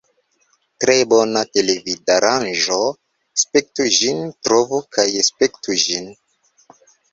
Tre 0.85 0.95
bona 1.11 1.43
televidaranĝo; 1.57 2.79
spektu 3.43 3.87
ĝin 3.99 4.25
trovu 4.49 4.83
kaj 4.99 5.09
spektu 5.31 5.81
ĝin! 5.87 6.13